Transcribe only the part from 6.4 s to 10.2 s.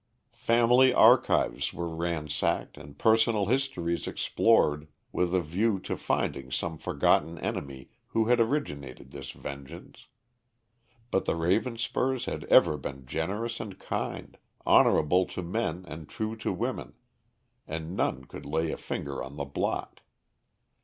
some forgotten enemy who had originated this vengeance.